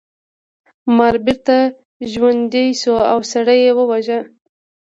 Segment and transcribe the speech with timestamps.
[0.97, 1.57] مار بیرته
[2.11, 4.19] ژوندی شو او سړی یې وواژه.